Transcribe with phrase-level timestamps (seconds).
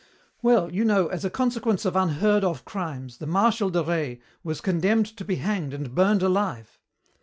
[0.41, 4.59] "Well, you know, as a consequence of unheard of crimes, the Marshal de Rais was
[4.59, 6.79] condemned to be hanged and burned alive.